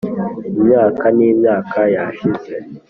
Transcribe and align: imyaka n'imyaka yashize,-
imyaka 0.57 1.03
n'imyaka 1.17 1.79
yashize,- 1.95 2.55